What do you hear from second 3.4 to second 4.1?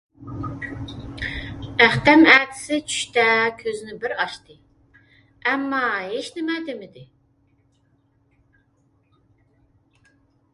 كۆزىنى